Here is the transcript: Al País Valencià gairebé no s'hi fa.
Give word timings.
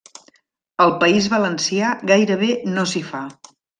Al 0.85 0.93
País 1.03 1.27
Valencià 1.33 1.91
gairebé 2.13 2.49
no 2.73 2.87
s'hi 2.93 3.03
fa. 3.11 3.21